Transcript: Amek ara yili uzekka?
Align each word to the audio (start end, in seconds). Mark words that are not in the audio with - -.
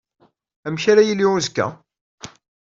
Amek 0.67 0.83
ara 0.91 1.07
yili 1.07 1.25
uzekka? 1.33 1.67